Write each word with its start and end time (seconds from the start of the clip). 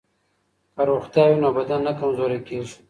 که 0.75 0.81
روغتیا 0.89 1.25
وي 1.29 1.37
نو 1.43 1.49
بدن 1.57 1.79
نه 1.87 1.93
کمزوری 1.99 2.39
کیږي. 2.47 2.75